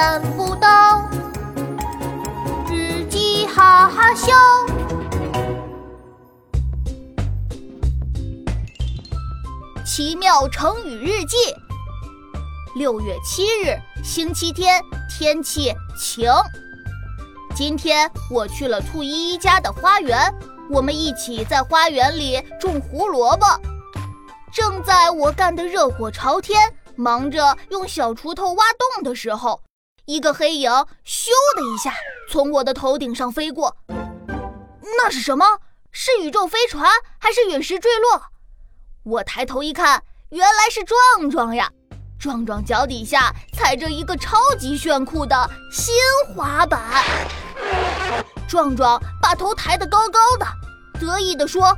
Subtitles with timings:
[0.00, 1.06] 难不到，
[2.70, 4.32] 日记哈哈笑。
[9.84, 11.36] 奇妙成语日记，
[12.74, 16.32] 六月七日，星期天，天气晴。
[17.54, 20.34] 今天我去了兔依依家的花园，
[20.70, 23.44] 我们一起在花园里种胡萝卜。
[24.50, 28.64] 正在我干得热火朝天，忙着用小锄头挖
[28.94, 29.60] 洞的时候，
[30.10, 30.68] 一个黑影
[31.06, 31.94] 咻的一下
[32.28, 33.76] 从我的头顶上飞过。
[34.98, 35.44] 那是什么？
[35.92, 38.20] 是宇宙飞船还是陨石坠落？
[39.04, 41.70] 我抬头一看，原来是壮壮呀！
[42.18, 45.94] 壮壮脚底下踩着一个超级炫酷的新
[46.34, 47.04] 滑板。
[48.48, 50.46] 壮壮把头抬得高高的，
[50.98, 51.72] 得意地说。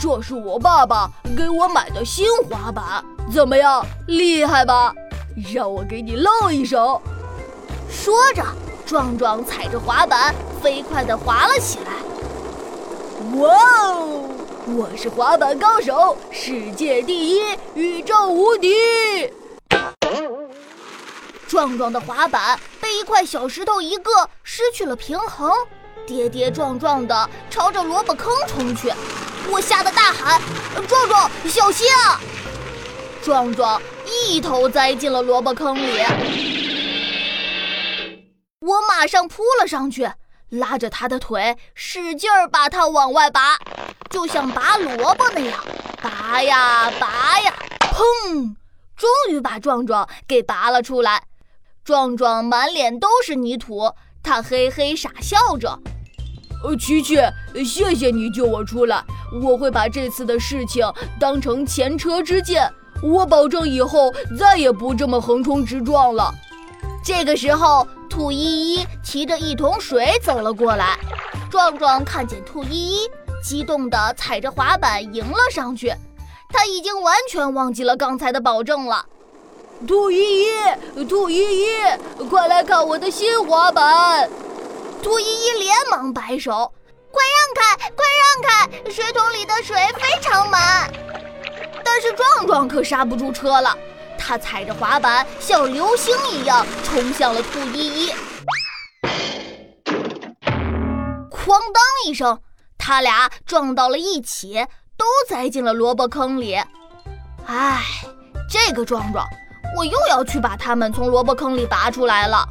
[0.00, 4.94] 这是我爸爸给我买的新滑板，怎么样，厉害吧？
[5.52, 7.02] 让我给你露一手。
[7.92, 8.42] 说着，
[8.86, 11.92] 壮壮踩着滑板飞快地滑了起来。
[13.38, 13.54] 哇
[13.84, 14.30] 哦！
[14.66, 17.42] 我是滑板高手，世界第一，
[17.74, 18.74] 宇宙无敌！
[21.46, 24.10] 壮壮的滑板被一块小石头一个
[24.42, 25.52] 失去了平衡，
[26.06, 28.90] 跌跌撞撞地朝着萝卜坑冲去。
[29.50, 30.40] 我吓得大喊
[30.88, 32.18] ：“壮壮，小心啊！”
[33.22, 36.61] 壮壮一头栽进了萝卜坑里。
[38.62, 40.08] 我马上扑了上去，
[40.50, 43.58] 拉着他的腿，使劲儿把他往外拔，
[44.08, 45.58] 就像拔萝卜那样，
[46.00, 48.54] 拔呀拔呀，砰！
[48.96, 51.24] 终于把壮壮给拔了出来。
[51.82, 55.80] 壮壮满脸都是泥土，他嘿嘿傻笑着。
[56.62, 57.16] 呃，琪琪，
[57.64, 59.02] 谢谢你救我出来，
[59.42, 60.86] 我会把这次的事情
[61.18, 66.32] 当成前车之鉴，我保证以后再也不这么横冲直撞了。
[67.04, 70.98] 这个时候，兔依依提着一桶水走了过来，
[71.50, 73.10] 壮壮看见兔依依，
[73.42, 75.90] 激动地踩着滑板迎了上去，
[76.50, 79.06] 他已经完全忘记了刚才的保证了。
[79.88, 81.66] 兔依依，兔依依，
[82.28, 84.28] 快来看我的新滑板！
[85.02, 86.70] 兔依依连忙摆手
[87.10, 87.22] ：“快
[87.56, 88.90] 让开，快让开！
[88.90, 90.92] 水桶里的水非常满。”
[91.82, 93.74] 但是壮壮可刹不住车了，
[94.24, 98.12] 他踩着滑板像流星一样冲向了兔依依。
[101.28, 102.40] 哐当一声，
[102.78, 104.64] 他俩撞到了一起，
[104.96, 106.54] 都栽进了萝卜坑里。
[107.46, 107.82] 唉，
[108.48, 109.26] 这个壮壮，
[109.76, 112.48] 我又要去把他们从萝卜坑里拔出来了。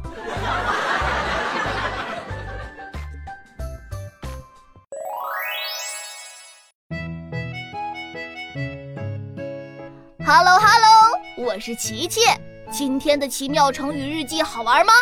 [10.24, 10.81] Hello，Hello，
[11.36, 12.20] 我是琪琪。
[12.70, 14.92] 今天的奇妙成语日记好玩吗？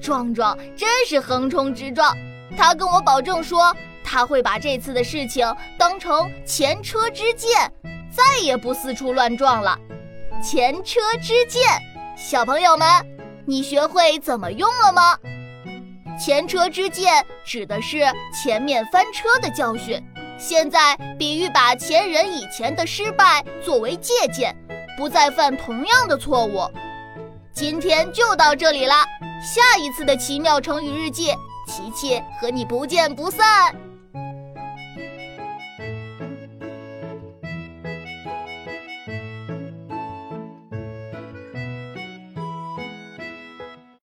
[0.00, 2.16] 壮壮真是横冲直撞，
[2.56, 5.44] 他跟我保证说他会把这次的事情
[5.76, 7.50] 当成前车之鉴，
[8.10, 9.76] 再也不四处乱撞了。
[10.42, 11.62] 前车之鉴，
[12.16, 12.86] 小朋友们，
[13.44, 15.18] 你学会怎么用了吗？
[16.18, 20.00] 前车之鉴指的是前面翻车的教训。
[20.38, 24.56] 现在比喻把前人以前的失败作为借鉴，
[24.96, 26.70] 不再犯同样的错误。
[27.52, 29.04] 今天就到这里啦，
[29.42, 31.34] 下一次的奇妙成语日记，
[31.66, 33.74] 琪琪和你不见不散。